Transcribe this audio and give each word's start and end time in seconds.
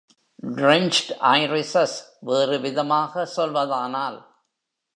Drenched 0.59 1.09
irises, 1.33 1.93
வேறு 2.19 2.59
விதமாக 2.59 3.25
சொல்வதானால். 3.35 4.17